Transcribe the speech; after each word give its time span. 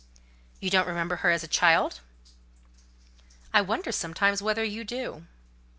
"You 0.59 0.71
don't 0.71 0.87
remember 0.87 1.17
her 1.17 1.29
as 1.29 1.43
a 1.43 1.47
child?" 1.47 1.99
"I 3.53 3.61
wonder, 3.61 3.91
sometimes, 3.91 4.41
whether 4.41 4.63
you 4.63 4.83
do." 4.83 5.27